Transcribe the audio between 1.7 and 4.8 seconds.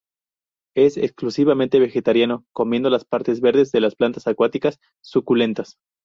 vegetariano, comiendo las partes verdes de las plantas acuáticas